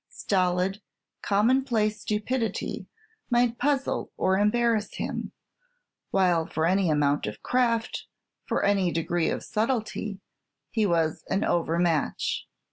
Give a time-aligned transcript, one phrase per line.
[0.09, 0.81] Stolid,
[1.21, 2.87] commonplace stupidity
[3.29, 5.31] might puzzle or embarrass him;
[6.09, 8.07] while for any amount of craft,
[8.47, 10.19] for any degree of subtlety,
[10.71, 12.47] he was an over match.